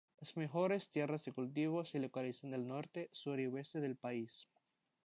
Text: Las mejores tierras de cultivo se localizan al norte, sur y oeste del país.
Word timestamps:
Las 0.19 0.35
mejores 0.35 0.89
tierras 0.89 1.23
de 1.25 1.31
cultivo 1.31 1.85
se 1.85 1.99
localizan 1.99 2.55
al 2.55 2.67
norte, 2.67 3.07
sur 3.11 3.39
y 3.39 3.45
oeste 3.45 3.81
del 3.81 3.95
país. 3.97 4.47